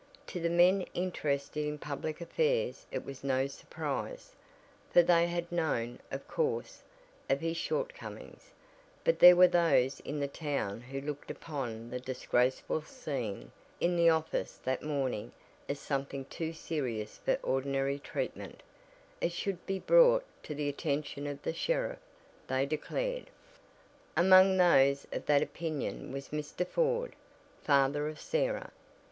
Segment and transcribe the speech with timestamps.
[0.25, 4.31] To the men interested in public affairs it was no surprise,
[4.91, 6.81] for they had known, of course,
[7.29, 8.49] of his shortcomings;
[9.03, 14.09] but there were those in the town who looked upon the "disgraceful scene" in the
[14.09, 15.33] office that morning
[15.69, 18.63] as something too serious for ordinary treatment
[19.21, 21.99] it should be brought to the attention of the sheriff,
[22.47, 23.29] they declared.
[24.17, 26.65] Among those of that opinion was Mr.
[26.67, 27.15] Ford,
[27.61, 28.71] father of Sarah.